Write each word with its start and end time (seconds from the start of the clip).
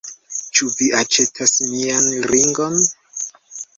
Ĉu 0.59 0.69
vi 0.79 0.87
aĉetas 1.01 1.53
mian 1.75 2.09
ringon? 2.33 2.81